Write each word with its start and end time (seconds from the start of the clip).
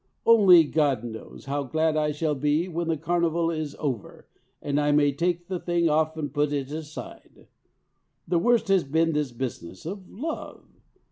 Only, 0.25 0.63
God 0.63 1.03
knows, 1.03 1.45
how 1.45 1.61
glad 1.63 1.95
I 1.95 2.11
shall 2.11 2.33
be 2.33 2.67
when 2.67 2.87
the 2.87 2.97
Carnival 2.97 3.51
is 3.51 3.75
over, 3.77 4.27
and 4.59 4.79
I 4.81 4.91
may 4.91 5.11
take 5.11 5.47
the 5.47 5.59
thing 5.59 5.89
off 5.89 6.17
and 6.17 6.33
put 6.33 6.51
it 6.51 6.71
aside. 6.71 7.45
The 8.27 8.39
worst 8.39 8.67
has 8.69 8.83
been 8.83 9.11
this 9.13 9.31
business 9.31 9.85
of 9.85 10.09
love. 10.09 10.65